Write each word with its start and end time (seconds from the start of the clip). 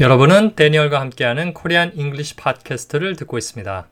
여러분은 0.00 0.56
데니얼과 0.56 0.98
함께하는 0.98 1.54
코리안 1.54 1.92
잉글리시 1.94 2.34
팟캐스트를 2.34 3.14
듣고 3.14 3.38
있습니다. 3.38 3.86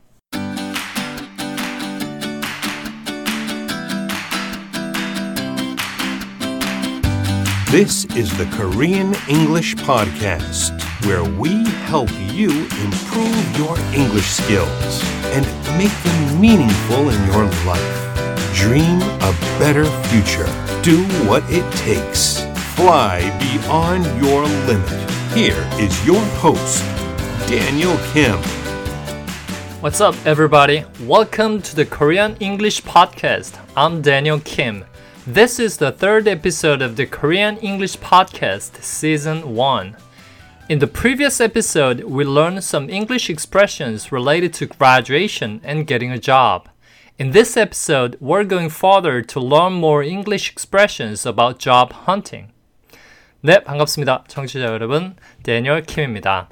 This 7.71 8.05
is 8.17 8.37
the 8.37 8.51
Korean 8.51 9.15
English 9.29 9.77
Podcast, 9.77 10.75
where 11.07 11.23
we 11.23 11.65
help 11.87 12.11
you 12.35 12.51
improve 12.83 13.57
your 13.57 13.79
English 13.95 14.27
skills 14.27 15.05
and 15.33 15.47
make 15.79 15.95
them 16.03 16.41
meaningful 16.41 17.11
in 17.11 17.27
your 17.31 17.47
life. 17.65 18.03
Dream 18.55 19.01
a 19.23 19.33
better 19.61 19.87
future. 20.11 20.51
Do 20.83 20.99
what 21.31 21.45
it 21.49 21.65
takes. 21.77 22.43
Fly 22.75 23.23
beyond 23.39 24.05
your 24.21 24.43
limit. 24.67 25.11
Here 25.35 25.67
is 25.81 26.07
your 26.07 26.23
host, 26.43 26.85
Daniel 27.49 27.97
Kim. 28.13 28.37
What's 29.81 30.03
up, 30.03 30.15
everybody? 30.27 30.85
Welcome 31.05 31.63
to 31.63 31.75
the 31.75 31.87
Korean 31.87 32.37
English 32.37 32.83
Podcast. 32.83 33.59
I'm 33.75 34.03
Daniel 34.03 34.41
Kim. 34.41 34.85
This 35.27 35.59
is 35.59 35.79
the 35.79 35.91
third 35.91 36.29
episode 36.29 36.83
of 36.83 36.97
the 36.97 37.07
Korean 37.07 37.57
English 37.57 37.97
Podcast, 37.97 38.83
Season 38.83 39.55
1. 39.55 39.97
In 40.69 40.81
the 40.81 40.87
previous 40.87 41.41
episode, 41.41 42.05
we 42.05 42.25
learned 42.25 42.63
some 42.63 42.91
English 42.91 43.31
expressions 43.31 44.13
related 44.13 44.53
to 44.53 44.67
graduation 44.67 45.63
and 45.65 45.87
getting 45.87 46.13
a 46.13 46.19
job. 46.19 46.69
In 47.19 47.31
this 47.31 47.57
episode, 47.57 48.19
we're 48.21 48.45
going 48.45 48.69
further 48.69 49.23
to 49.23 49.41
learn 49.41 49.73
more 49.73 50.03
English 50.03 50.53
expressions 50.53 51.25
about 51.25 51.59
job 51.59 51.95
hunting. 52.05 52.52
네, 53.45 53.65
반갑습니다. 53.65 54.23
청취자 54.29 54.67
여러분, 54.67 55.17
데니얼 55.43 55.83
킴입니다. 55.83 56.49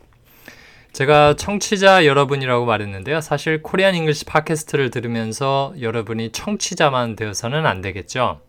제가 0.93 1.35
청취자 1.37 2.05
여러분이라고 2.05 2.67
말했는데요. 2.67 3.21
사실 3.21 3.63
Korean 3.63 3.95
English 3.95 4.25
팟캐스트를 4.25 4.91
들으면서 4.91 5.73
여러분이 5.81 6.33
청취자만 6.33 7.15
되어서는 7.15 7.65
안 7.65 7.81
되겠죠. 7.81 8.41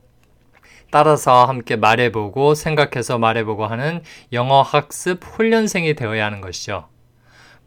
따라서 0.89 1.45
함께 1.45 1.75
말해보고 1.75 2.55
생각해서 2.55 3.19
말해보고 3.19 3.67
하는 3.67 4.01
영어 4.33 4.63
학습 4.63 5.23
훈련생이 5.23 5.93
되어야 5.93 6.25
하는 6.25 6.41
것이죠. 6.41 6.87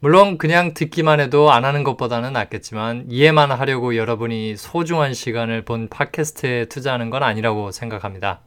물론 0.01 0.37
그냥 0.37 0.73
듣기만 0.73 1.21
해도 1.21 1.53
안 1.53 1.63
하는 1.63 1.85
것보다는 1.85 2.33
낫겠지만 2.33 3.05
이해만 3.07 3.49
하려고 3.49 3.95
여러분이 3.95 4.57
소중한 4.57 5.13
시간을 5.13 5.63
본 5.63 5.87
팟캐스트에 5.87 6.65
투자하는 6.65 7.11
건 7.11 7.23
아니라고 7.23 7.71
생각합니다. 7.71 8.41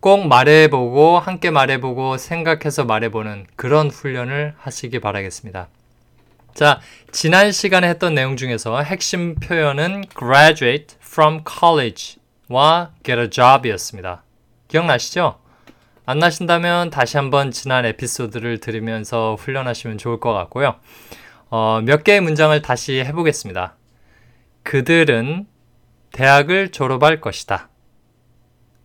꼭 0.00 0.28
말해보고 0.28 1.18
함께 1.18 1.50
말해보고 1.50 2.18
생각해서 2.18 2.84
말해보는 2.84 3.46
그런 3.56 3.90
훈련을 3.90 4.54
하시기 4.58 5.00
바라겠습니다. 5.00 5.68
자, 6.54 6.80
지난 7.12 7.52
시간에 7.52 7.88
했던 7.88 8.14
내용 8.14 8.36
중에서 8.36 8.80
핵심 8.82 9.34
표현은 9.34 10.04
graduate 10.18 10.96
from 11.02 11.42
college 11.46 12.16
와 12.48 12.92
get 13.04 13.20
a 13.20 13.28
job이었습니다. 13.28 14.22
기억나시죠? 14.68 15.38
안 16.06 16.18
나신다면 16.18 16.90
다시 16.90 17.16
한번 17.16 17.50
지난 17.50 17.84
에피소드를 17.84 18.58
들으면서 18.58 19.34
훈련하시면 19.34 19.98
좋을 19.98 20.20
것 20.20 20.32
같고요. 20.32 20.76
어, 21.50 21.80
몇 21.84 22.04
개의 22.04 22.20
문장을 22.20 22.60
다시 22.62 23.00
해보겠습니다. 23.00 23.74
그들은 24.62 25.46
대학을 26.12 26.70
졸업할 26.70 27.20
것이다. 27.20 27.68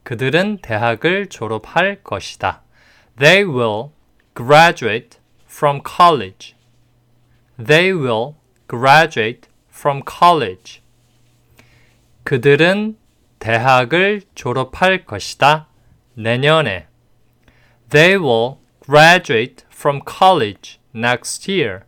그들은 0.03 0.59
대학을 0.61 1.27
졸업할 1.27 2.03
것이다. 2.03 2.63
They 3.17 3.43
will 3.43 3.91
graduate 4.35 5.19
from 5.45 5.81
college. 5.85 6.55
They 7.63 7.91
will 7.91 8.35
graduate 8.67 9.49
from 9.69 10.01
college. 10.07 10.81
그들은 12.23 12.97
대학을 13.39 14.21
졸업할 14.35 15.05
것이다. 15.05 15.67
내년에. 16.15 16.87
They 17.89 18.15
will 18.15 18.57
graduate 18.85 19.65
from 19.71 20.01
college 20.07 20.79
next 20.95 21.51
year. 21.51 21.81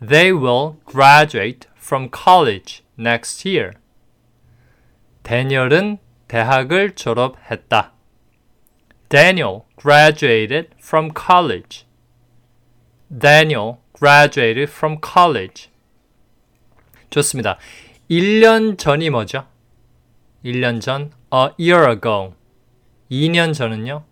They 0.00 0.32
will 0.32 0.76
graduate 0.86 1.68
from 1.76 2.08
college 2.10 2.82
next 2.98 3.46
year. 3.48 3.72
데니얼은 5.22 5.98
대학을 6.30 6.94
졸업했다. 6.94 7.92
Daniel 9.08 9.62
graduated 9.76 10.68
from 10.78 11.10
college. 11.12 11.84
Daniel 13.10 13.78
graduated 13.92 14.70
from 14.70 14.98
college. 15.02 15.70
좋습니다. 17.10 17.58
1년 18.08 18.78
전이 18.78 19.10
뭐죠? 19.10 19.44
1년 20.44 20.80
전, 20.80 21.10
a 21.34 21.48
year 21.58 21.90
ago. 21.90 22.34
2년 23.10 23.52
전은요, 23.52 24.04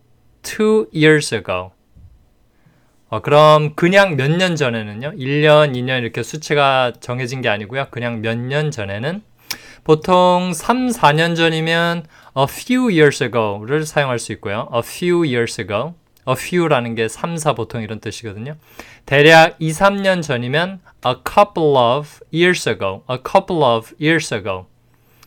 two 0.42 0.88
years 0.92 1.32
ago. 1.32 1.70
어, 3.10 3.20
그럼 3.20 3.76
그냥 3.76 4.16
몇 4.16 4.28
년 4.36 4.56
전에는요, 4.56 5.12
1년, 5.12 5.72
2년 5.76 6.02
이렇게 6.02 6.24
수치가 6.24 6.92
정해진 6.98 7.42
게 7.42 7.48
아니고요. 7.48 7.86
그냥 7.92 8.20
몇 8.22 8.36
년 8.36 8.72
전에는 8.72 9.22
보통 9.88 10.52
3, 10.52 10.88
4년 10.88 11.34
전이면 11.34 12.04
a 12.36 12.44
few 12.46 12.90
years 12.90 13.24
ago를 13.24 13.86
사용할 13.86 14.18
수 14.18 14.32
있고요. 14.32 14.68
a 14.74 14.80
few 14.80 15.24
years 15.24 15.58
ago. 15.58 15.94
a 16.28 16.34
few라는 16.34 16.94
게 16.94 17.08
3, 17.08 17.38
4 17.38 17.54
보통 17.54 17.80
이런 17.80 17.98
뜻이거든요. 17.98 18.56
대략 19.06 19.56
2, 19.58 19.70
3년 19.70 20.20
전이면 20.20 20.80
a 21.06 21.14
couple 21.26 21.74
of 21.78 22.20
years 22.34 22.68
ago. 22.68 23.02
a 23.08 23.16
couple 23.16 23.62
of 23.62 23.94
years 23.98 24.34
ago. 24.34 24.66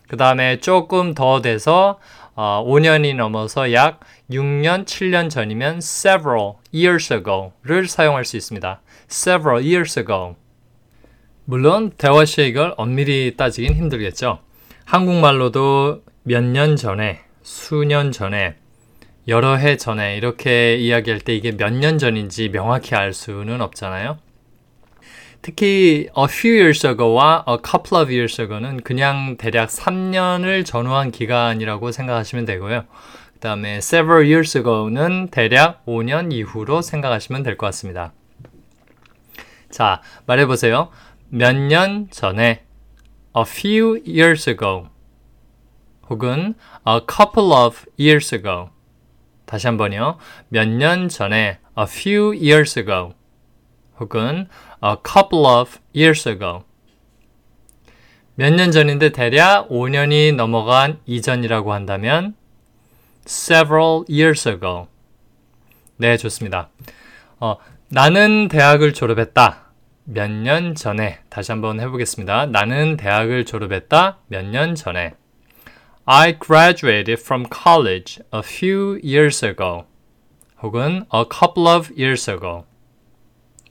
그 0.08 0.16
다음에 0.16 0.60
조금 0.60 1.16
더 1.16 1.42
돼서 1.42 1.98
어, 2.36 2.64
5년이 2.64 3.16
넘어서 3.16 3.74
약 3.74 4.02
6년, 4.30 4.86
7년 4.86 5.32
전이면 5.32 5.78
several 5.78 6.58
years 6.72 7.12
ago를 7.12 7.88
사용할 7.88 8.26
수 8.26 8.38
있습니다. 8.38 8.80
several 9.10 9.66
years 9.66 9.98
ago. 9.98 10.36
물론 11.46 11.90
대화 11.98 12.26
시에 12.26 12.46
이걸 12.46 12.76
엄밀히 12.78 13.34
따지긴 13.36 13.74
힘들겠죠. 13.74 14.51
한국말로도 14.92 16.04
몇 16.24 16.44
년 16.44 16.76
전에, 16.76 17.22
수년 17.44 18.12
전에, 18.12 18.56
여러 19.30 19.56
해 19.56 19.78
전에 19.78 20.18
이렇게 20.18 20.76
이야기할 20.76 21.22
때 21.22 21.34
이게 21.34 21.52
몇 21.56 21.72
년 21.72 21.98
전인지 21.98 22.50
명확히 22.50 22.94
알 22.94 23.14
수는 23.14 23.62
없잖아요. 23.62 24.18
특히 25.42 26.10
a 26.18 26.26
few 26.26 26.54
years 26.56 26.86
ago와 26.86 27.46
a 27.48 27.56
couple 27.66 28.02
of 28.04 28.12
years 28.12 28.42
ago는 28.42 28.82
그냥 28.82 29.38
대략 29.38 29.70
3년을 29.70 30.66
전후한 30.66 31.12
기간이라고 31.12 31.94
생각하시면 31.94 32.44
되고요. 32.44 32.84
그 33.36 33.40
다음에 33.40 33.78
several 33.78 34.26
years 34.26 34.58
ago는 34.58 35.30
대략 35.30 35.86
5년 35.86 36.34
이후로 36.34 36.82
생각하시면 36.82 37.44
될 37.44 37.56
것 37.56 37.66
같습니다. 37.68 38.12
자, 39.70 40.02
말해보세요. 40.26 40.90
몇 41.30 41.56
년 41.56 42.10
전에 42.12 42.66
a 43.36 43.44
few 43.44 44.02
years 44.06 44.50
ago 44.50 44.88
혹은 46.10 46.56
a 46.86 47.00
couple 47.08 47.54
of 47.54 47.86
years 48.00 48.34
ago 48.36 48.70
다시 49.46 49.68
한번요. 49.68 50.18
몇 50.50 50.68
년 50.68 51.08
전에 51.10 51.60
a 51.78 51.84
few 51.84 52.34
years 52.34 52.78
ago 52.80 53.14
혹은 54.00 54.48
a 54.84 54.96
couple 55.06 55.46
of 55.46 55.80
years 55.96 56.28
ago. 56.28 56.64
몇 58.36 58.54
년 58.54 58.72
전인데 58.72 59.10
대략 59.12 59.70
5년이 59.70 60.36
넘어간 60.36 61.00
이전이라고 61.06 61.74
한다면 61.74 62.36
several 63.26 64.04
years 64.10 64.48
ago. 64.48 64.88
네, 65.98 66.18
좋습니다. 66.18 66.70
어, 67.40 67.58
나는 67.90 68.48
대학을 68.48 68.94
졸업했다. 68.94 69.71
몇 70.14 70.30
년 70.30 70.76
전에. 70.76 71.20
다시 71.30 71.52
한번 71.54 71.80
해보겠습니다. 71.80 72.48
나는 72.48 72.98
대학을 72.98 73.46
졸업했다. 73.46 74.18
몇 74.28 74.46
년 74.46 74.76
전에. 74.76 75.14
I 76.06 76.38
graduated 76.38 77.14
from 77.14 77.46
college 77.50 78.22
a 78.34 78.42
few 78.44 79.00
years 79.04 79.46
ago. 79.46 79.86
혹은 80.62 81.06
a 81.14 81.24
couple 81.32 81.68
of 81.68 81.94
years 81.98 82.30
ago. 82.30 82.66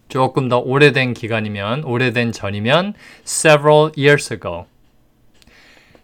조금 0.08 0.48
더 0.48 0.58
오래된 0.58 1.12
기간이면, 1.14 1.84
오래된 1.84 2.32
전이면 2.32 2.94
several 3.22 3.92
years 3.96 4.32
ago. 4.32 4.66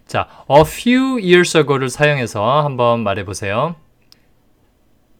자, 0.05 0.27
a 0.49 0.61
few 0.61 1.19
years 1.19 1.57
ago를 1.57 1.89
사용해서 1.89 2.63
한번 2.63 3.01
말해 3.03 3.25
보세요. 3.25 3.75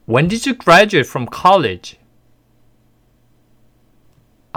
When 0.07 0.29
did 0.29 0.47
you 0.47 0.57
graduate 0.57 1.09
from 1.09 1.27
college? 1.27 1.97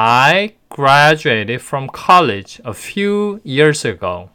I 0.03 0.55
graduated 0.71 1.61
from 1.61 1.87
college 1.93 2.59
a 2.65 2.73
few 2.73 3.39
years 3.45 3.87
ago. 3.87 4.31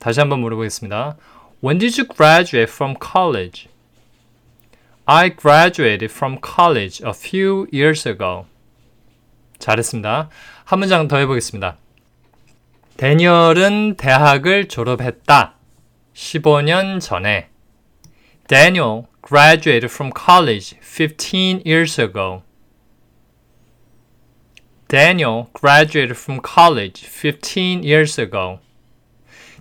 다시 0.00 0.18
한번 0.18 0.40
물어보겠습니다. 0.40 1.16
When 1.62 1.78
did 1.78 1.96
you 1.96 2.08
graduate 2.08 2.68
from 2.68 2.96
college? 3.00 3.68
I 5.04 5.30
graduated 5.30 6.12
from 6.12 6.38
college 6.44 7.04
a 7.04 7.12
few 7.12 7.68
years 7.72 8.08
ago. 8.08 8.46
잘했습니다. 9.60 10.28
한 10.64 10.78
문장 10.80 11.06
더 11.06 11.18
해보겠습니다. 11.18 11.76
데니얼은 12.96 13.94
대학을 13.94 14.66
졸업했다. 14.66 15.54
15년 16.14 17.00
전에. 17.00 17.48
Daniel 18.48 19.04
graduated 19.24 19.86
from 19.86 20.10
college 20.12 20.76
15 20.80 21.62
years 21.64 22.00
ago. 22.00 22.42
Daniel 24.88 25.48
graduated 25.52 26.16
from 26.16 26.40
college 26.40 27.04
15 27.04 27.82
years 27.82 28.20
ago. 28.20 28.60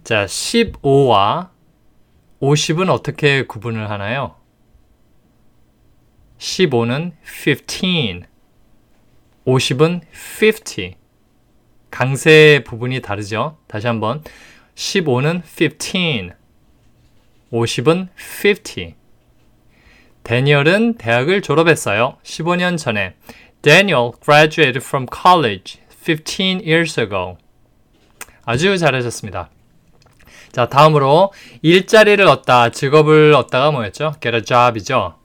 자, 0.03 0.25
15와 0.25 1.49
50은 2.39 2.89
어떻게 2.89 3.43
구분을 3.43 3.89
하나요? 3.89 4.35
15는 6.37 7.13
15, 7.23 8.27
50은 9.47 10.01
50. 10.13 10.95
강세 11.89 12.63
부분이 12.63 13.01
다르죠? 13.01 13.57
다시 13.67 13.87
한번. 13.87 14.23
15는 14.75 15.41
15, 15.43 16.35
50은 17.51 18.09
50. 18.15 18.95
데니얼은 20.23 20.95
대학을 20.95 21.41
졸업했어요. 21.41 22.17
15년 22.23 22.77
전에. 22.77 23.15
Daniel 23.65 24.13
graduated 24.23 24.83
from 24.83 25.07
college 25.07 25.79
15 25.89 26.61
years 26.63 26.99
ago. 26.99 27.37
아주 28.45 28.77
잘하셨습니다. 28.77 29.49
자, 30.51 30.67
다음으로 30.69 31.33
일자리를 31.63 32.23
얻다, 32.27 32.69
직업을 32.69 33.33
얻다가 33.33 33.71
뭐였죠? 33.71 34.13
get 34.21 34.35
a 34.35 34.43
job이죠. 34.43 35.15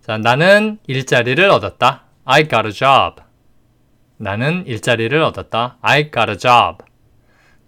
자, 0.00 0.16
나는 0.16 0.78
일자리를 0.86 1.44
얻었다. 1.50 2.04
I 2.24 2.48
got 2.48 2.66
a 2.66 2.72
job. 2.72 3.22
나는 4.16 4.64
일자리를 4.66 5.20
얻었다. 5.22 5.76
I 5.82 6.10
got 6.10 6.30
a 6.30 6.38
job. 6.38 6.78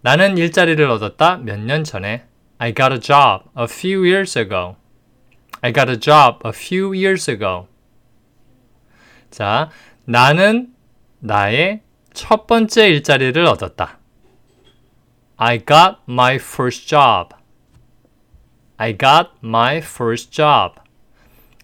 나는 0.00 0.38
일자리를 0.38 0.88
얻었다. 0.88 1.36
몇 1.36 1.58
년 1.60 1.84
전에. 1.84 2.24
I 2.56 2.72
got 2.72 2.94
a 2.94 2.98
job 2.98 3.44
a 3.58 3.64
few 3.64 4.02
years 4.06 4.38
ago. 4.38 4.76
I 5.60 5.70
got 5.70 5.90
a 5.90 6.00
job 6.00 6.38
a 6.46 6.52
few 6.54 6.94
years 6.94 7.30
ago. 7.30 7.68
자, 9.30 9.68
나는 10.06 10.74
나의 11.20 11.80
첫 12.12 12.46
번째 12.46 12.88
일자리를 12.88 13.44
얻었다. 13.46 13.98
I 15.36 15.58
got 15.58 16.00
my 16.06 16.34
first 16.34 16.86
job. 16.86 17.34
I 18.76 18.96
got 18.96 19.30
my 19.42 19.78
first 19.78 20.30
job. 20.30 20.80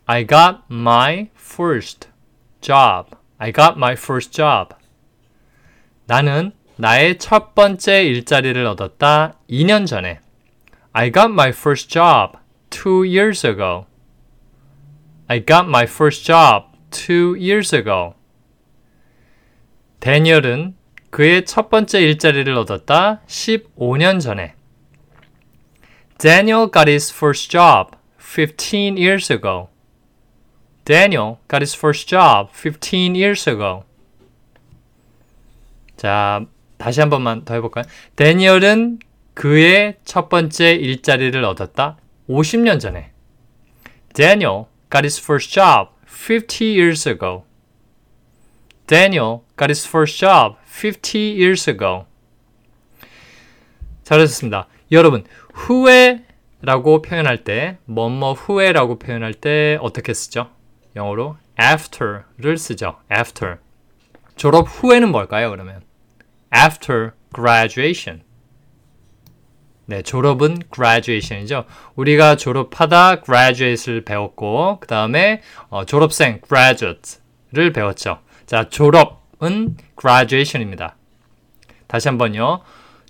I 0.07 0.27
got 0.27 0.63
my 0.71 1.29
first 1.37 2.09
job. 2.63 3.15
I 3.39 3.53
got 3.53 3.77
my 3.77 3.93
first 3.93 4.33
job. 4.33 4.75
나는 6.07 6.53
나의 6.77 7.19
첫 7.19 7.55
번째 7.55 8.05
일자리를 8.05 8.65
얻었다 8.67 9.35
2년 9.51 9.87
전에. 9.87 10.21
I 10.93 11.13
got 11.13 11.31
my 11.31 11.51
first 11.51 11.91
job 11.91 12.39
two 12.71 13.05
years 13.05 13.47
ago. 13.47 13.87
I 15.29 15.45
got 15.45 15.69
my 15.69 15.85
first 15.85 16.25
job 16.25 16.65
two 16.91 17.37
years 17.39 17.75
ago. 17.77 18.15
데니얼은 20.01 20.75
그의 21.11 21.45
첫 21.45 21.69
번째 21.69 22.01
일자리를 22.01 22.53
얻었다 22.55 23.21
15년 23.27 24.21
전에. 24.21 24.55
Daniel 26.19 26.71
got 26.73 26.89
his 26.89 27.13
first 27.13 27.51
job 27.51 27.97
15 28.19 28.97
years 28.97 29.33
ago. 29.33 29.69
Daniel 30.85 31.37
got 31.49 31.63
his 31.63 31.77
first 31.77 32.09
job 32.09 32.51
15 32.53 33.15
years 33.15 33.49
ago. 33.49 33.85
자, 35.97 36.47
다시 36.79 37.01
한 37.01 37.11
번만 37.11 37.45
더 37.45 37.55
해볼까요? 37.55 37.85
데니얼은 38.17 39.01
그의 39.35 39.97
첫 40.05 40.29
번째 40.29 40.75
일자리를 40.75 41.45
얻었다 41.45 41.99
50년 42.29 42.81
전에. 42.81 43.13
Daniel 44.15 44.65
got 44.91 45.05
his 45.05 45.21
first 45.21 45.53
job 45.53 45.91
50 46.07 46.65
years 46.65 47.09
ago. 47.09 47.45
Daniel 48.87 49.41
got 49.61 49.69
his 49.69 49.87
first 49.87 50.19
job 50.19 50.57
50 50.65 51.19
years 51.19 51.69
ago. 51.69 52.07
잘하셨습니다. 54.05 54.67
여러분, 54.91 55.25
후회라고 55.53 57.03
표현할 57.03 57.45
때, 57.45 57.77
뭐뭐 57.85 58.33
후회라고 58.33 58.99
표현할 58.99 59.35
때 59.35 59.79
어떻게 59.83 60.15
쓰죠? 60.15 60.49
영어로 60.97 61.37
after를 61.61 62.57
쓰죠. 62.57 62.97
after. 63.15 63.59
졸업 64.35 64.67
후에는 64.67 65.13
뭘까요, 65.13 65.51
그러면? 65.51 65.83
after 66.57 67.13
graduation. 67.35 68.23
네, 69.85 70.03
졸업은 70.03 70.63
graduation이죠. 70.73 71.67
우리가 71.97 72.37
졸업하다 72.37 73.23
graduate를 73.23 74.05
배웠고, 74.05 74.79
그 74.81 74.87
다음에 74.87 75.43
어, 75.69 75.85
졸업생 75.85 76.41
graduate를 76.47 77.73
배웠죠. 77.75 78.21
자, 78.47 78.69
졸업 78.69 79.20
은 79.43 79.77
graduation입니다. 79.99 80.97
다시 81.87 82.09
한번요. 82.09 82.63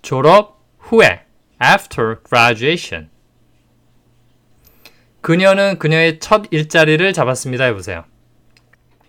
졸업 0.03 0.65
후에 0.79 1.25
after 1.63 2.17
graduation. 2.27 3.11
그녀는 5.21 5.79
그녀의 5.79 6.19
첫 6.19 6.45
일자리를 6.51 7.13
잡았습니다. 7.13 7.65
해보세요. 7.65 8.05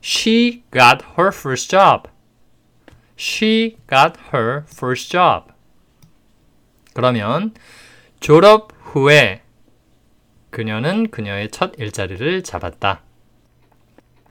She 0.04 0.64
got 0.74 1.06
her 1.18 1.30
first 1.34 1.70
job. 1.70 2.10
She 3.18 3.78
got 3.88 4.20
her 4.34 4.64
first 4.68 5.10
job. 5.10 5.54
그러면 6.94 7.54
졸업 8.20 8.74
후에 8.82 9.42
그녀는 10.50 11.10
그녀의 11.10 11.50
첫 11.52 11.74
일자리를 11.78 12.44
잡았다. 12.44 13.04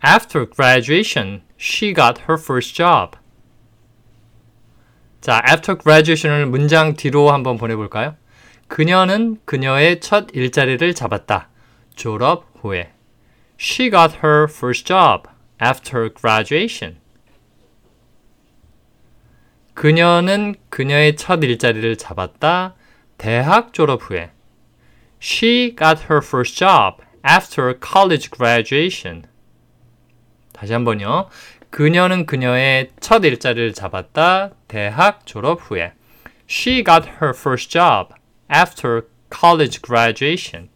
After 0.02 0.47
graduation, 0.47 1.43
she 1.58 1.93
got 1.93 2.23
her 2.26 2.38
first 2.38 2.75
job. 2.75 3.17
자, 5.20 5.43
after 5.47 5.76
graduation을 5.76 6.47
문장 6.47 6.94
뒤로 6.97 7.31
한번 7.31 7.58
보내볼까요? 7.58 8.17
그녀는 8.69 9.37
그녀의 9.44 10.00
첫 10.00 10.29
일자리를 10.32 10.94
잡았다. 10.94 11.49
졸업 11.94 12.47
후에. 12.61 12.93
She 13.58 13.91
got 13.91 14.19
her 14.25 14.44
first 14.49 14.87
job 14.87 15.29
after 15.62 16.08
graduation. 16.14 16.96
그녀는 19.75 20.55
그녀의 20.70 21.17
첫 21.17 21.43
일자리를 21.43 21.96
잡았다. 21.96 22.75
대학 23.19 23.75
졸업 23.75 24.08
후에. 24.08 24.31
She 25.20 25.77
got 25.77 26.05
her 26.05 26.25
first 26.25 26.56
job 26.56 27.03
after 27.27 27.75
college 27.79 28.31
graduation. 28.31 29.25
다시 30.60 30.74
한번요. 30.74 31.31
그녀는 31.70 32.26
그녀의 32.26 32.90
첫 33.00 33.24
일자리를 33.24 33.72
잡았다. 33.72 34.50
대학 34.69 35.24
졸업 35.24 35.58
후에. 35.62 35.94
She 36.50 36.84
got 36.84 37.08
her 37.22 37.32
first 37.34 37.70
job 37.70 38.14
after 38.55 39.06
college 39.34 39.81
graduation. 39.81 40.69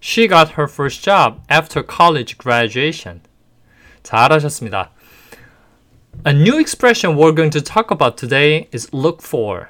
She 0.00 0.26
got 0.26 0.52
her 0.52 0.66
first 0.70 1.04
job 1.04 1.42
after 1.50 1.84
college 1.86 2.38
graduation. 2.38 3.20
잘하셨습니다. 4.02 4.92
A 6.26 6.32
new 6.32 6.58
expression 6.58 7.14
we're 7.14 7.34
going 7.34 7.50
to 7.50 7.60
talk 7.60 7.90
about 7.90 8.16
today 8.16 8.68
is 8.72 8.88
look 8.94 9.20
for. 9.22 9.68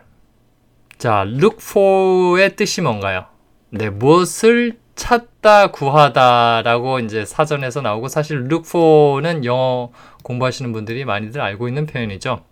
자, 0.99 1.25
look 1.27 1.59
for의 1.61 2.55
뜻이 2.55 2.83
뭔가요? 2.83 3.27
네, 3.71 3.91
무엇을 3.91 4.84
찾다, 4.97 5.69
구하다라고 5.69 7.01
이제 7.01 7.25
사전에서 7.25 7.81
나오고 7.81 8.09
사실 8.09 8.39
look 8.51 8.65
for는 8.69 9.45
영어 9.45 9.91
공부하시는 10.23 10.73
분들이 10.73 11.05
많이들 11.05 11.41
알고 11.41 11.69
있는 11.69 11.87
표현이죠. 11.87 12.43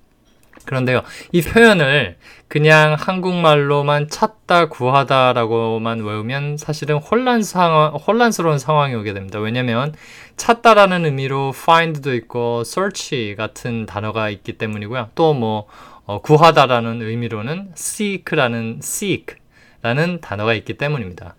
그런데요, 0.64 1.02
이 1.32 1.42
표현을 1.42 2.16
그냥 2.46 2.94
한국말로만 2.98 4.08
찾다, 4.08 4.68
구하다라고만 4.68 6.00
외우면 6.02 6.56
사실은 6.56 6.98
혼란 6.98 7.42
상황, 7.42 7.94
혼란스러운 7.94 8.58
상황이 8.58 8.94
오게 8.94 9.12
됩니다. 9.12 9.40
왜냐면 9.40 9.94
찾다라는 10.36 11.04
의미로 11.04 11.52
find도 11.54 12.14
있고 12.14 12.62
search 12.64 13.34
같은 13.36 13.86
단어가 13.86 14.30
있기 14.30 14.58
때문이고요. 14.58 15.10
또뭐 15.14 15.66
어, 16.04 16.20
구하다라는 16.20 17.00
의미로는 17.00 17.72
seek라는 17.76 18.80
seek라는 18.82 20.20
단어가 20.20 20.54
있기 20.54 20.74
때문입니다. 20.74 21.36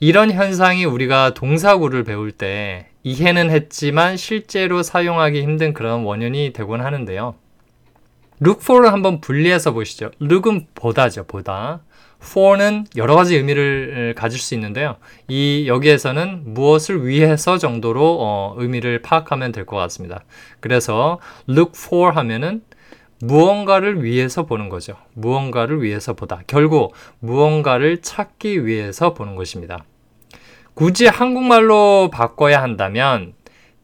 이런 0.00 0.32
현상이 0.32 0.86
우리가 0.86 1.34
동사구를 1.34 2.04
배울 2.04 2.32
때 2.32 2.86
이해는 3.02 3.50
했지만 3.50 4.16
실제로 4.16 4.82
사용하기 4.82 5.42
힘든 5.42 5.74
그런 5.74 6.04
원인이 6.04 6.52
되곤 6.54 6.80
하는데요. 6.80 7.34
look 8.40 8.60
for를 8.62 8.92
한번 8.92 9.20
분리해서 9.20 9.72
보시죠. 9.72 10.10
look은 10.22 10.68
보다죠, 10.74 11.24
보다. 11.24 11.80
for는 12.22 12.86
여러 12.96 13.14
가지 13.14 13.36
의미를 13.36 14.14
가질 14.16 14.38
수 14.40 14.54
있는데요. 14.54 14.96
이 15.28 15.64
여기에서는 15.66 16.54
무엇을 16.54 17.06
위해서 17.06 17.58
정도로 17.58 18.18
어, 18.20 18.54
의미를 18.56 19.02
파악하면 19.02 19.52
될 19.52 19.66
것 19.66 19.76
같습니다. 19.76 20.24
그래서 20.60 21.18
look 21.48 21.72
for 21.76 22.14
하면은 22.16 22.62
무언가를 23.22 24.02
위해서 24.02 24.46
보는 24.46 24.70
거죠. 24.70 24.96
무언가를 25.12 25.82
위해서 25.82 26.14
보다. 26.14 26.40
결국 26.46 26.94
무언가를 27.18 28.00
찾기 28.00 28.64
위해서 28.66 29.12
보는 29.12 29.36
것입니다. 29.36 29.84
굳이 30.80 31.06
한국말로 31.06 32.08
바꿔야 32.10 32.62
한다면 32.62 33.34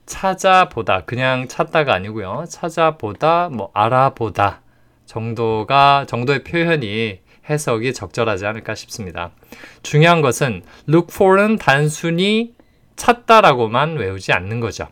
찾아보다 0.06 1.04
그냥 1.04 1.46
찾다가 1.46 1.92
아니고요. 1.92 2.46
찾아보다 2.48 3.50
뭐 3.50 3.70
알아보다 3.74 4.62
정도가 5.04 6.06
정도의 6.08 6.42
표현이 6.42 7.20
해석이 7.50 7.92
적절하지 7.92 8.46
않을까 8.46 8.74
싶습니다. 8.74 9.32
중요한 9.82 10.22
것은 10.22 10.62
look 10.88 11.08
for는 11.14 11.58
단순히 11.58 12.54
찾다라고만 12.96 13.96
외우지 13.96 14.32
않는 14.32 14.60
거죠. 14.60 14.88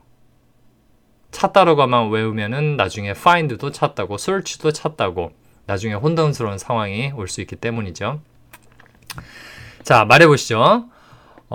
찾다라고만 1.31 2.11
외우면은 2.11 2.77
나중에 2.77 3.13
find도 3.13 3.71
찾다고 3.71 4.17
search도 4.17 4.73
찾다고 4.73 5.33
나중에 5.65 5.95
혼돈스러운 5.95 6.59
상황이 6.59 7.13
올 7.17 7.29
수 7.29 7.41
있기 7.41 7.57
때문이죠. 7.57 8.21
자, 9.83 10.05
말해 10.05 10.27
보시죠. 10.27 10.91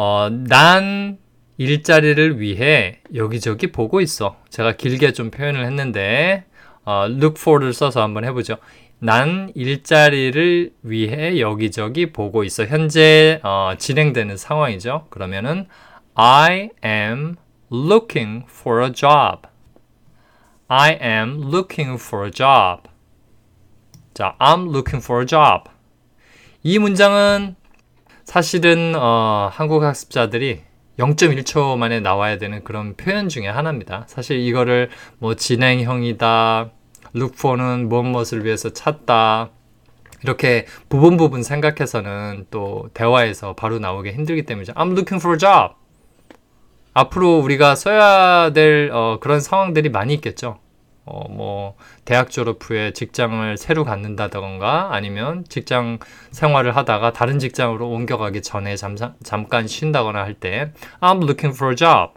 어, 0.02 0.30
난 0.32 1.18
일자리를 1.58 2.40
위해 2.40 3.02
여기저기 3.14 3.70
보고 3.74 4.00
있어. 4.00 4.38
제가 4.50 4.78
길게 4.78 5.12
좀 5.12 5.30
표현을 5.30 5.66
했는데 5.66 6.46
어, 6.86 7.08
look 7.10 7.36
for를 7.38 7.74
써서 7.74 8.02
한번 8.02 8.24
해보죠. 8.24 8.56
난 9.00 9.52
일자리를 9.56 10.72
위해 10.84 11.42
여기저기 11.42 12.14
보고 12.14 12.46
있어. 12.46 12.64
현재 12.64 13.42
어, 13.44 13.74
진행되는 13.78 14.38
상황이죠. 14.38 15.08
그러면은 15.10 15.68
I 16.14 16.70
am 16.86 17.36
looking 17.70 18.46
for 18.50 18.82
a 18.82 18.94
job. 18.94 19.50
I 20.70 20.98
am 21.02 21.52
looking 21.54 22.02
for 22.02 22.26
a 22.26 22.32
job. 22.32 22.84
자, 24.14 24.38
I'm 24.40 24.70
looking 24.70 25.04
for 25.04 25.24
a 25.24 25.28
job. 25.28 25.70
이 26.64 26.80
문장은 26.80 27.59
사실은 28.30 28.94
어, 28.96 29.50
한국 29.52 29.82
학습자들이 29.82 30.62
0.1초 31.00 31.80
만에 31.80 32.00
나와야 32.00 32.38
되는 32.38 32.64
그런 32.64 32.96
표현 32.96 33.28
중에 33.28 33.48
하나입니다. 33.48 34.04
사실 34.06 34.38
이거를 34.38 34.92
뭐 35.18 35.34
진행형이다, 35.34 36.70
look 37.16 37.34
for는 37.36 37.90
무엇 37.90 38.04
무엇을 38.04 38.46
위해서 38.46 38.70
찾다, 38.70 39.50
이렇게 40.22 40.68
부분 40.90 41.18
부분 41.18 41.42
생각해서는 41.42 42.46
또 42.52 42.90
대화에서 42.94 43.56
바로 43.56 43.80
나오기 43.80 44.12
힘들기 44.12 44.44
때문이죠. 44.44 44.74
I'm 44.74 44.92
looking 44.92 45.16
for 45.16 45.34
a 45.34 45.40
job. 45.40 45.74
앞으로 46.94 47.40
우리가 47.40 47.74
써야 47.74 48.54
될 48.54 48.92
어, 48.94 49.18
그런 49.20 49.40
상황들이 49.40 49.90
많이 49.90 50.14
있겠죠. 50.14 50.60
어, 51.12 51.28
뭐 51.28 51.76
대학 52.06 52.30
졸업 52.30 52.60
후에 52.62 52.94
직장을 52.94 53.58
새로 53.58 53.84
갖는다던가 53.84 54.90
아니면 54.92 55.44
직장 55.50 55.98
생활을 56.30 56.76
하다가 56.76 57.14
다른 57.14 57.40
직장으로 57.40 57.90
옮겨가기 57.90 58.44
전에 58.44 58.76
잠깐, 58.76 59.16
잠깐 59.24 59.68
쉰다거나 59.68 60.20
할 60.20 60.36
때 60.36 60.72
I'm 61.02 61.24
looking 61.24 61.56
for 61.56 61.74
a 61.74 61.76
job. 61.76 62.14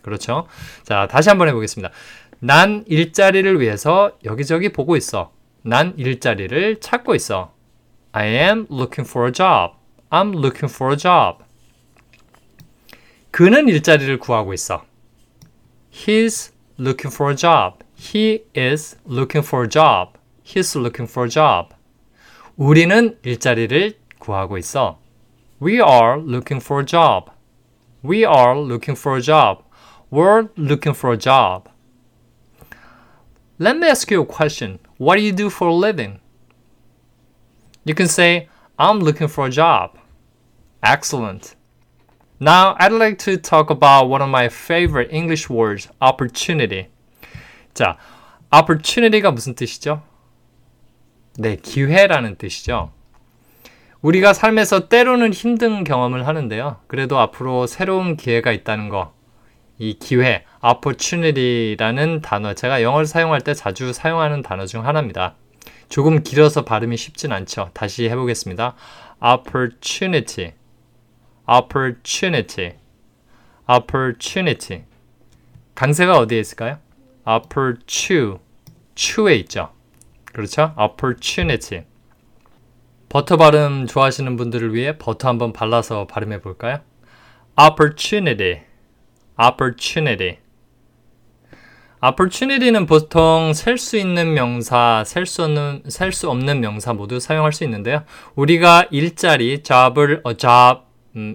그렇죠? 0.00 0.46
자, 0.84 1.06
다시 1.06 1.28
한번 1.28 1.48
해 1.48 1.52
보겠습니다. 1.52 1.92
난 2.40 2.82
일자리를 2.86 3.60
위해서 3.60 4.12
여기저기 4.24 4.70
보고 4.70 4.96
있어. 4.96 5.32
난 5.62 5.92
일자리를 5.98 6.80
찾고 6.80 7.14
있어. 7.14 7.52
I 8.12 8.26
am 8.28 8.66
looking 8.70 9.06
for 9.06 9.28
a 9.28 9.32
job. 9.32 9.74
I'm 10.08 10.32
looking 10.32 10.72
for 10.72 10.94
a 10.94 10.96
job. 10.96 11.44
그는 13.30 13.68
일자리를 13.68 14.18
구하고 14.18 14.54
있어. 14.54 14.82
He's 15.92 16.52
looking 16.80 17.14
for 17.14 17.30
a 17.30 17.36
job. 17.36 17.84
He 17.97 18.43
is 18.53 18.95
looking 19.05 19.41
for 19.43 19.63
a 19.63 19.67
job. 19.67 20.17
He's 20.43 20.75
looking 20.75 21.07
for 21.07 21.25
a 21.25 21.29
job. 21.29 21.73
우리는 22.57 23.17
일자리를 23.23 23.93
구하고 24.19 24.57
있어. 24.57 24.99
We 25.61 25.79
are 25.79 26.19
looking 26.19 26.61
for 26.61 26.81
a 26.81 26.85
job. 26.85 27.31
We 28.03 28.25
are 28.25 28.59
looking 28.59 28.95
for 28.97 29.17
a 29.17 29.21
job. 29.21 29.63
We're 30.11 30.49
looking 30.57 30.93
for 30.93 31.13
a 31.13 31.17
job. 31.17 31.69
Let 33.57 33.77
me 33.77 33.87
ask 33.87 34.11
you 34.11 34.21
a 34.21 34.25
question. 34.25 34.79
What 34.97 35.15
do 35.15 35.21
you 35.21 35.31
do 35.31 35.49
for 35.49 35.69
a 35.69 35.73
living? 35.73 36.19
You 37.85 37.95
can 37.95 38.07
say, 38.07 38.49
I'm 38.77 38.99
looking 38.99 39.27
for 39.27 39.47
a 39.47 39.49
job. 39.49 39.97
Excellent. 40.83 41.55
Now, 42.39 42.75
I'd 42.77 42.91
like 42.91 43.19
to 43.19 43.37
talk 43.37 43.69
about 43.69 44.09
one 44.09 44.21
of 44.21 44.29
my 44.29 44.49
favorite 44.49 45.09
English 45.11 45.49
words, 45.49 45.87
opportunity. 46.01 46.89
자, 47.78 47.96
opportunity가 48.52 49.30
무슨 49.30 49.54
뜻이죠? 49.54 50.02
네, 51.38 51.54
기회라는 51.54 52.34
뜻이죠. 52.34 52.90
우리가 54.02 54.32
삶에서 54.32 54.88
때로는 54.88 55.32
힘든 55.32 55.84
경험을 55.84 56.26
하는데요. 56.26 56.80
그래도 56.88 57.20
앞으로 57.20 57.68
새로운 57.68 58.16
기회가 58.16 58.50
있다는 58.50 58.88
거. 58.88 59.12
이 59.78 59.96
기회, 59.96 60.44
opportunity라는 60.60 62.20
단어, 62.20 62.54
제가 62.54 62.82
영어를 62.82 63.06
사용할 63.06 63.42
때 63.42 63.54
자주 63.54 63.92
사용하는 63.92 64.42
단어 64.42 64.66
중 64.66 64.84
하나입니다. 64.84 65.36
조금 65.88 66.24
길어서 66.24 66.64
발음이 66.64 66.96
쉽진 66.96 67.30
않죠. 67.30 67.70
다시 67.74 68.08
해보겠습니다. 68.08 68.74
opportunity, 69.24 70.54
opportunity, 71.48 72.72
opportunity. 73.70 74.82
강세가 75.76 76.18
어디에 76.18 76.40
있을까요? 76.40 76.87
Opportune, 77.28 78.38
추에 78.94 79.34
있죠. 79.36 79.70
그렇죠? 80.24 80.74
opportunity. 80.78 81.84
버터 83.08 83.36
발음 83.36 83.86
좋아하시는 83.86 84.36
분들을 84.36 84.74
위해 84.74 84.96
버터 84.98 85.28
한번 85.28 85.52
발라서 85.52 86.06
발음해 86.06 86.40
볼까요? 86.40 86.80
opportunity, 87.60 88.62
opportunity. 89.38 90.38
opportunity는 92.00 92.86
보통 92.86 93.52
셀 93.52 93.76
수 93.76 93.96
있는 93.96 94.32
명사, 94.32 95.02
셀 95.04 95.26
수 95.26 95.42
없는, 95.44 95.82
셀 95.88 96.12
수 96.12 96.30
없는 96.30 96.60
명사 96.60 96.92
모두 96.92 97.18
사용할 97.18 97.52
수 97.52 97.64
있는데요. 97.64 98.04
우리가 98.36 98.86
일자리, 98.90 99.62
job을 99.62 100.22
a 100.26 100.34
job 100.36 100.82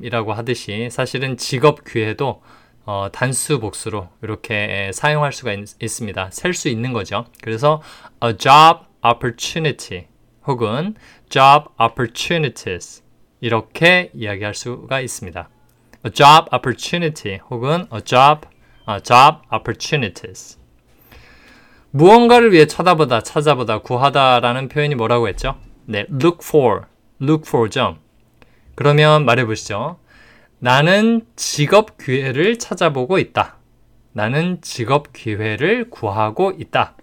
이라고 0.01 0.31
하듯이 0.33 0.87
사실은 0.89 1.35
직업 1.35 1.83
기회도 1.83 2.41
어, 2.85 3.07
단수 3.11 3.59
복수로 3.59 4.09
이렇게 4.21 4.91
사용할 4.93 5.31
수가 5.31 5.53
있, 5.53 5.89
습니다 5.89 6.29
셀 6.31 6.53
수 6.53 6.67
있는 6.69 6.93
거죠. 6.93 7.25
그래서 7.41 7.81
a 8.23 8.35
job 8.37 8.81
opportunity 9.05 10.07
혹은 10.45 10.95
job 11.29 11.69
opportunities 11.81 13.03
이렇게 13.39 14.11
이야기할 14.13 14.53
수가 14.53 14.99
있습니다. 14.99 15.49
a 16.05 16.11
job 16.11 16.49
opportunity 16.53 17.39
혹은 17.49 17.87
a 17.93 18.01
job 18.01 18.47
uh, 18.89 19.01
job 19.01 19.39
opportunities 19.53 20.59
무언가를 21.91 22.51
위해 22.51 22.65
찾아보다, 22.65 23.21
찾아보다, 23.21 23.79
구하다라는 23.79 24.67
표현이 24.67 24.95
뭐라고 24.95 25.27
했죠? 25.27 25.55
네, 25.85 26.05
look 26.09 26.39
for, 26.41 26.85
look 27.21 27.43
for죠. 27.47 27.97
그러면 28.75 29.25
말해 29.25 29.45
보시죠. 29.45 29.99
나는 30.63 31.25
직업 31.35 31.97
기회를 31.97 32.57
찾아보고 32.57 33.17
있다. 33.17 33.57
나는 34.13 34.59
직업 34.61 35.11
기회를 35.11 35.89
구하고 35.89 36.53
있다. 36.57 36.95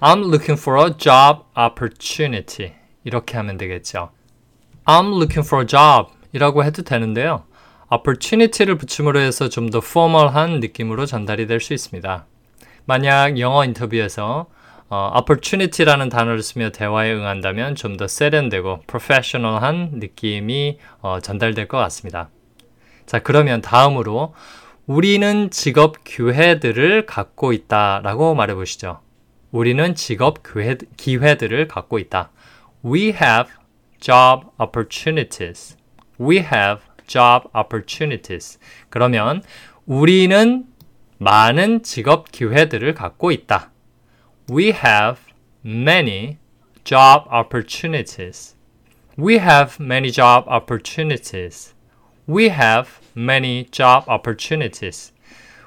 I'm 0.00 0.20
looking 0.20 0.52
for 0.52 0.80
a 0.80 0.96
job 0.96 1.40
opportunity. 1.58 2.74
이렇게 3.02 3.36
하면 3.38 3.56
되겠죠. 3.56 4.10
I'm 4.84 5.08
looking 5.16 5.44
for 5.44 5.64
a 5.64 5.66
job 5.66 6.12
이라고 6.32 6.62
해도 6.62 6.82
되는데요. 6.82 7.42
opportunity를 7.90 8.78
붙임으로 8.78 9.18
해서 9.18 9.48
좀 9.48 9.70
더 9.70 9.80
포멀한 9.80 10.60
느낌으로 10.60 11.06
전달이 11.06 11.48
될 11.48 11.58
수 11.58 11.74
있습니다. 11.74 12.24
만약 12.84 13.40
영어 13.40 13.64
인터뷰에서 13.64 14.46
어, 14.88 15.12
opportunity라는 15.18 16.08
단어를 16.08 16.40
쓰며 16.44 16.70
대화에 16.70 17.12
응한다면 17.14 17.74
좀 17.74 17.96
더 17.96 18.06
세련되고 18.06 18.82
프로페셔널한 18.86 19.94
느낌이 19.94 20.78
어, 21.00 21.18
전달될 21.18 21.66
것 21.66 21.76
같습니다. 21.78 22.30
자, 23.10 23.18
그러면 23.18 23.60
다음으로 23.60 24.34
우리는 24.86 25.50
직업 25.50 26.04
기회들을 26.04 27.06
갖고 27.06 27.52
있다라고 27.52 28.36
말해 28.36 28.54
보시죠. 28.54 29.00
우리는 29.50 29.96
직업 29.96 30.44
기회, 30.44 30.76
기회들을 30.96 31.66
갖고 31.66 31.98
있다. 31.98 32.30
We 32.84 33.06
have 33.06 33.50
job 33.98 34.46
opportunities. 34.60 35.76
We 36.20 36.36
have 36.36 36.82
job 37.08 37.48
opportunities. 37.52 38.60
그러면 38.90 39.42
우리는 39.86 40.66
많은 41.18 41.82
직업 41.82 42.30
기회들을 42.30 42.94
갖고 42.94 43.32
있다. 43.32 43.72
We 44.48 44.66
have 44.66 45.20
many 45.66 46.36
job 46.84 47.24
opportunities. 47.34 48.54
We 49.18 49.34
have 49.34 49.78
many 49.80 50.12
job 50.12 50.48
opportunities. 50.48 51.74
We 52.30 52.44
have 52.44 52.88
many 53.16 53.66
job 53.72 54.08
opportunities. 54.08 55.12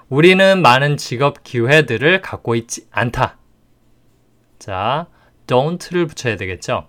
우리는 0.07 0.61
많은 0.61 0.95
직업 0.95 1.43
기회들을 1.43 2.21
갖고 2.21 2.55
있지 2.55 2.87
않다. 2.89 3.37
자, 4.59 5.07
don't를 5.45 6.07
붙여야 6.07 6.37
되겠죠. 6.37 6.87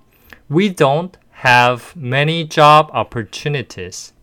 We 0.48 0.76
don't 0.76 1.14
have 1.44 1.82
many 1.96 2.48
job 2.48 2.92
opportunities. 2.96 4.14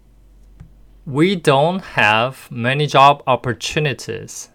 We 1.05 1.41
don't 1.41 1.81
have 1.97 2.37
many 2.49 2.87
job 2.87 3.21
opportunities. 3.29 4.53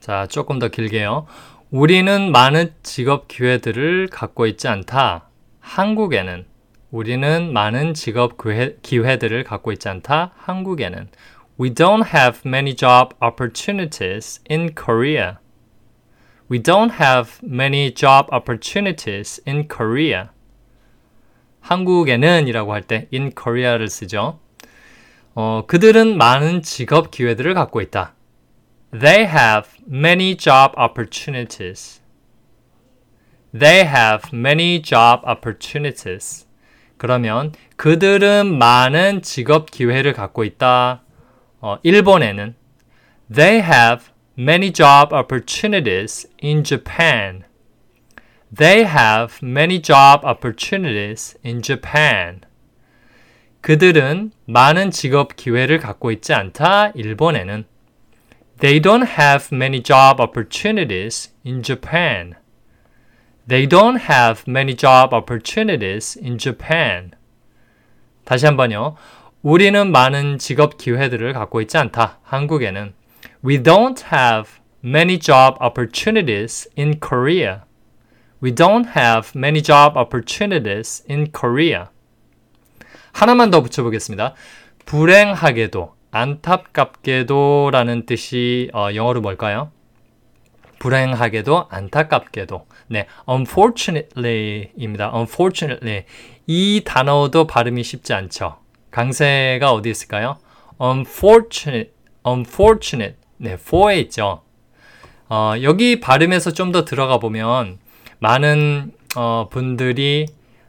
자, 0.00 0.26
조금 0.26 0.58
더 0.58 0.68
길게요. 0.68 1.26
우리는 1.70 2.32
많은 2.32 2.72
직업 2.82 3.28
기회들을 3.28 4.08
갖고 4.08 4.46
있지 4.46 4.68
않다. 4.68 5.28
한국에는 5.60 6.46
우리는 6.94 7.52
많은 7.52 7.92
직업 7.92 8.40
기회, 8.40 8.76
기회 8.80 9.18
들을 9.18 9.42
갖고 9.42 9.72
있지 9.72 9.88
않다. 9.88 10.30
한국에는 10.36 11.08
We 11.60 11.70
don't 11.70 12.06
have 12.14 12.42
many 12.46 12.76
job 12.76 13.16
opportunities 13.20 14.40
in 14.48 14.72
Korea. 14.76 15.38
We 16.48 16.62
don't 16.62 16.92
have 17.00 17.40
many 17.42 17.92
job 17.92 18.28
opportunities 18.32 19.42
in 19.44 19.66
Korea. 19.66 20.26
한국에는 21.62 22.46
이라고 22.46 22.72
할 22.72 22.82
때 22.82 23.08
in 23.12 23.32
Korea를 23.34 23.88
쓰죠. 23.88 24.38
어, 25.34 25.64
그들은 25.66 26.16
많은 26.16 26.62
직업 26.62 27.10
기회들을 27.10 27.54
갖고 27.54 27.80
있다. 27.80 28.14
They 28.92 29.24
have 29.24 29.68
many 29.88 30.36
job 30.36 30.74
opportunities. 30.78 32.00
They 33.52 33.80
have 33.84 34.30
many 34.32 34.80
job 34.80 35.22
opportunities. 35.28 36.46
그러면 36.96 37.52
그들은 37.76 38.56
많은 38.58 39.22
직업 39.22 39.70
기회를 39.70 40.12
갖고 40.12 40.44
있다. 40.44 41.02
어, 41.60 41.78
일본에는 41.82 42.54
They 43.32 43.62
have 43.62 44.06
many 44.38 44.72
job 44.72 45.14
opportunities 45.14 46.28
in 46.42 46.62
Japan. 46.62 47.44
They 48.54 48.84
have 48.84 49.38
many 49.42 49.80
job 49.80 50.26
opportunities 50.26 51.38
in 51.44 51.62
Japan. 51.62 52.40
그들은 53.60 54.32
많은 54.44 54.90
직업 54.90 55.36
기회를 55.36 55.78
갖고 55.78 56.10
있지 56.10 56.34
않다. 56.34 56.90
일본에는 56.94 57.64
They 58.60 58.80
don't 58.80 59.06
have 59.18 59.48
many 59.52 59.82
job 59.82 60.22
opportunities 60.22 61.34
in 61.46 61.62
Japan. 61.62 62.34
They 63.46 63.68
don't 63.68 64.00
have 64.08 64.44
many 64.48 64.74
job 64.74 65.14
opportunities 65.14 66.18
in 66.18 66.38
Japan. 66.38 67.10
다시 68.24 68.46
한번요. 68.46 68.96
우리는 69.42 69.92
많은 69.92 70.38
직업 70.38 70.78
기회들을 70.78 71.34
갖고 71.34 71.60
있지 71.60 71.76
않다. 71.76 72.20
한국에는 72.22 72.94
We 73.44 73.62
don't 73.62 74.02
have 74.10 74.50
many 74.82 75.18
job 75.18 75.58
opportunities 75.62 76.70
in 76.78 76.98
Korea. 76.98 77.60
We 78.42 78.54
don't 78.54 78.96
have 78.96 79.32
many 79.36 79.62
job 79.62 79.98
opportunities 79.98 81.04
in 81.10 81.30
Korea. 81.30 81.88
하나만 83.12 83.50
더 83.50 83.62
붙여보겠습니다. 83.62 84.34
불행하게도, 84.86 85.94
안타깝게도 86.10 87.68
라는 87.72 88.06
뜻이 88.06 88.70
어, 88.72 88.88
영어로 88.94 89.20
뭘까요? 89.20 89.70
불행하게도, 90.84 91.68
안타깝게도. 91.70 92.66
네, 92.88 93.06
unfortunately입니다. 93.26 95.12
unfortunately. 95.14 96.04
이 96.46 96.82
단어도 96.84 97.46
발음이 97.46 97.82
쉽지 97.82 98.12
않죠. 98.12 98.58
강세가 98.90 99.72
어디 99.72 99.88
있을까요? 99.88 100.36
unfortunate, 100.78 101.90
unfortunate. 102.26 103.16
네, 103.38 103.52
for에 103.54 103.98
있죠. 104.00 104.42
어, 105.30 105.54
여기 105.62 106.00
발음에서 106.00 106.52
좀 106.52 106.70
더 106.70 106.84
들어가 106.84 107.18
보면 107.18 107.78
많은 108.18 108.92
어, 109.16 109.48
분들이 109.50 110.26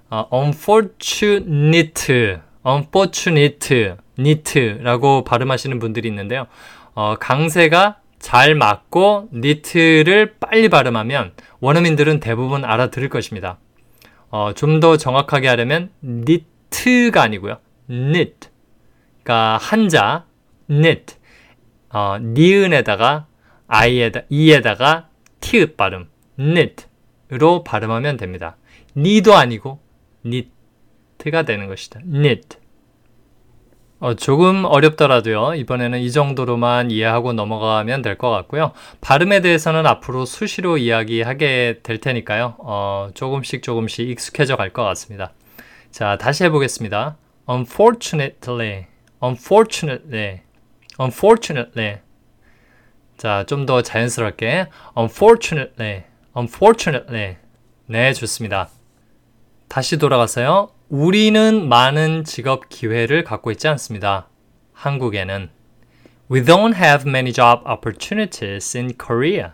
어, 0.09 0.29
unfortunate, 0.31 2.37
unfortunate, 2.65 3.95
neat라고 4.17 5.25
발음하시는 5.25 5.77
분들이 5.79 6.07
있는데요. 6.07 6.47
어, 6.93 7.15
강세가 7.19 7.97
잘 8.25 8.55
맞고 8.55 9.29
니트를 9.33 10.37
빨리 10.39 10.67
발음하면 10.67 11.33
원어민들은 11.59 12.19
대부분 12.19 12.65
알아들을 12.65 13.07
것입니다. 13.09 13.59
어, 14.31 14.51
좀 14.55 14.79
더 14.79 14.97
정확하게 14.97 15.47
하려면 15.47 15.91
니트가 16.01 17.21
아니고요. 17.21 17.59
knit. 17.87 18.49
그러니까 19.21 19.59
한자 19.61 20.25
knit. 20.67 21.17
어, 21.89 22.17
니은에다가 22.19 23.27
i에다 23.67 24.21
이에다가 24.29 25.07
티읕 25.39 25.77
발음 25.77 26.09
knit로 26.39 27.63
발음하면 27.63 28.17
됩니다. 28.17 28.57
니도 28.97 29.35
아니고 29.35 29.79
knit가 30.23 31.43
되는 31.43 31.67
것이다. 31.67 31.99
knit. 31.99 32.57
어, 34.05 34.13
조금 34.13 34.65
어렵더라도요. 34.65 35.55
이번에는 35.55 35.97
이 35.99 36.11
정도로만 36.11 36.91
이해하고 36.91 37.33
넘어가면 37.33 38.03
될 38.03 38.19
것 38.19 38.29
같고요. 38.29 38.71
발음에 39.01 39.41
대해서는 39.41 39.87
앞으로 39.87 40.25
수시로 40.25 40.77
이야기하게 40.77 41.79
될 41.81 41.99
테니까요. 41.99 42.53
어, 42.59 43.09
조금씩 43.15 43.63
조금씩 43.63 44.07
익숙해져 44.07 44.57
갈 44.57 44.69
것 44.71 44.83
같습니다. 44.83 45.33
자, 45.89 46.19
다시 46.19 46.43
해보겠습니다. 46.43 47.17
Unfortunately, 47.49 48.85
unfortunately, 49.23 50.41
unfortunately. 50.99 51.97
자, 53.17 53.43
좀 53.47 53.65
더 53.65 53.81
자연스럽게. 53.81 54.67
Unfortunately, 54.95 56.03
unfortunately. 56.37 57.37
네, 57.87 58.13
좋습니다. 58.13 58.69
다시 59.67 59.97
돌아가서요. 59.97 60.69
우리는 60.89 61.67
많은 61.67 62.25
직업 62.25 62.69
기회를 62.69 63.23
갖고 63.23 63.49
있지 63.49 63.67
않습니다. 63.67 64.29
한국에는. 64.73 65.49
We 66.31 66.43
don't 66.43 66.75
have 66.75 67.09
many 67.09 67.33
job 67.33 67.63
opportunities 67.67 68.77
in 68.77 68.93
Korea. 68.95 69.53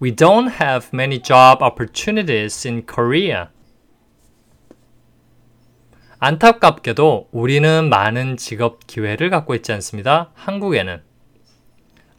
We 0.00 0.16
don't 0.16 0.50
have 0.62 0.88
many 0.94 1.20
job 1.20 1.62
opportunities 1.62 2.66
in 2.66 2.86
Korea. 2.86 3.48
안타깝게도 6.20 7.28
우리는 7.30 7.90
많은 7.90 8.38
직업 8.38 8.86
기회를 8.86 9.28
갖고 9.28 9.54
있지 9.54 9.72
않습니다. 9.72 10.30
한국에는. 10.32 11.02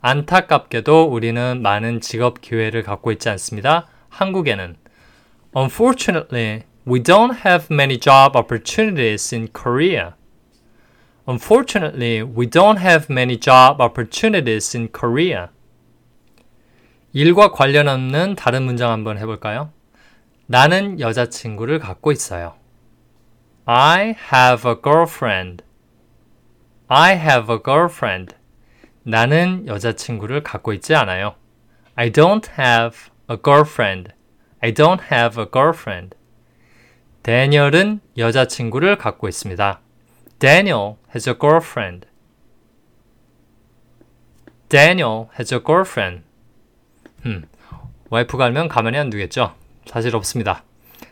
안타깝게도 0.01 1.05
우리는 1.05 1.59
많은 1.63 2.01
직업 2.01 2.39
기회를 2.41 2.83
갖고 2.83 3.11
있지 3.11 3.29
않습니다. 3.29 3.87
한국에는. 4.09 4.75
Unfortunately, 5.55 6.65
we 6.84 7.00
don't 7.00 7.44
have 7.44 7.70
many 7.70 7.98
job 7.98 8.36
opportunities 8.36 9.32
in 9.32 9.48
Korea. 9.48 10.14
Unfortunately, 11.26 12.22
we 12.22 12.46
don't 12.46 12.78
have 12.78 13.08
many 13.08 13.36
job 13.36 13.80
opportunities 13.80 14.74
in 14.76 14.88
Korea. 14.88 15.48
일과 17.12 17.50
관련 17.52 17.88
없는 17.88 18.36
다른 18.36 18.62
문장 18.62 18.90
한번 18.92 19.18
해볼까요? 19.18 19.70
나는 20.46 20.98
여자친구를 20.98 21.78
갖고 21.78 22.12
있어요. 22.12 22.54
I 23.66 24.16
have 24.32 24.68
a 24.68 24.74
girlfriend. 24.82 25.62
I 26.88 27.12
have 27.12 27.52
a 27.52 27.58
girlfriend. 27.62 28.34
나는 29.04 29.66
여자친구를 29.66 30.42
갖고 30.42 30.72
있지 30.72 30.94
않아요. 30.94 31.34
I 31.94 32.10
don't 32.10 32.48
have 32.58 33.10
a 33.30 33.36
girlfriend. 33.36 34.12
I 34.60 34.72
don't 34.72 35.00
have 35.12 35.40
a 35.40 35.46
girlfriend. 35.50 36.16
데니얼은 37.25 38.01
여자친구를 38.19 38.99
갖고 38.99 39.27
있습니다. 39.27 39.79
Daniel 40.37 40.97
has 41.09 41.27
a 41.27 41.33
girlfriend. 41.35 42.07
Daniel 44.69 45.25
has 45.33 45.51
a 45.51 45.59
girlfriend. 45.59 46.23
음, 47.25 47.47
와이프가 48.11 48.45
알면 48.45 48.67
가만히 48.67 48.99
안 48.99 49.09
두겠죠? 49.09 49.55
사실 49.87 50.15
없습니다. 50.15 50.63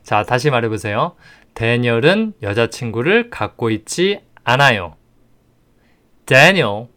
자, 0.04 0.22
다시 0.22 0.52
말해보세요. 0.52 1.16
데니얼은 1.56 2.34
여자친구를 2.44 3.32
갖고 3.32 3.72
있지 3.72 4.22
않아요. 4.44 4.96
Daniel 6.28 6.90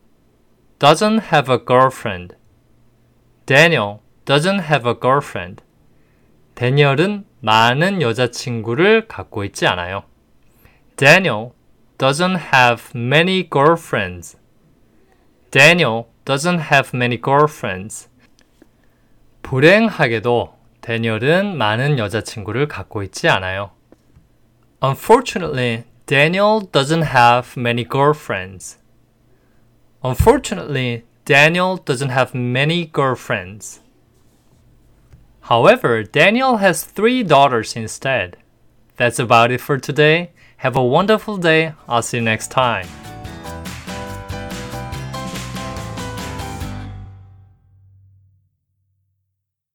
doesn't 0.78 1.32
have 1.32 1.50
a 1.50 1.58
girlfriend. 1.66 2.36
Daniel 3.46 4.00
doesn't 4.26 4.60
have 4.60 4.86
a 4.86 4.94
girlfriend. 5.00 5.65
데니얼은 6.56 7.26
많은 7.40 8.00
여자친구를 8.00 9.08
갖고 9.08 9.44
있지 9.44 9.66
않아요. 9.66 10.04
Daniel 10.96 11.50
doesn't 11.98 12.38
have 12.52 12.82
many 12.94 13.48
girlfriends. 13.48 14.38
Daniel 15.50 16.06
doesn't 16.24 16.60
have 16.60 16.90
many 16.94 17.20
girlfriends. 17.22 18.08
불행하게도 19.42 20.56
데니얼은 20.80 21.58
많은 21.58 21.98
여자친구를 21.98 22.68
갖고 22.68 23.02
있지 23.02 23.28
않아요. 23.28 23.72
Unfortunately, 24.82 25.84
Daniel 26.06 26.60
doesn't 26.72 27.04
have 27.04 27.60
many 27.60 27.84
girlfriends. 27.84 28.78
Unfortunately, 30.02 31.04
Daniel 31.26 31.76
doesn't 31.84 32.10
have 32.10 32.34
many 32.34 32.90
girlfriends. 32.90 33.82
However, 35.46 36.02
Daniel 36.02 36.56
has 36.56 36.82
three 36.82 37.22
daughters 37.22 37.76
instead. 37.76 38.36
That's 38.96 39.20
about 39.20 39.52
it 39.52 39.60
for 39.60 39.78
today. 39.78 40.32
Have 40.56 40.74
a 40.74 40.82
wonderful 40.82 41.36
day. 41.36 41.74
I'll 41.88 42.02
see 42.02 42.16
you 42.16 42.24
next 42.24 42.50
time. 42.50 42.88